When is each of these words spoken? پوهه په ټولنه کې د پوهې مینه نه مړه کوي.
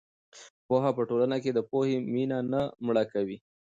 پوهه 0.67 0.91
په 0.97 1.01
ټولنه 1.09 1.37
کې 1.43 1.51
د 1.53 1.59
پوهې 1.69 1.95
مینه 2.13 2.39
نه 2.51 2.61
مړه 2.85 3.03
کوي. 3.13 3.37